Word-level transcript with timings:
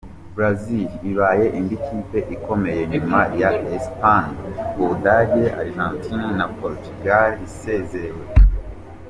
Brazil 0.35 0.87
ibaye 1.11 1.45
indi 1.59 1.75
kipe 1.85 2.19
ikomeye 2.35 2.81
nyuma 2.93 3.19
ya 3.41 3.49
Espagne, 3.77 4.47
u 4.81 4.83
Budage, 4.87 5.43
Argentine, 5.61 6.27
na 6.37 6.45
Portugal 6.57 7.31
isezerewe. 7.47 8.23